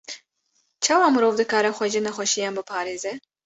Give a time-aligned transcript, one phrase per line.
[0.83, 3.11] Çawa mirov dikare xwe ji nexweşiyan biparêze?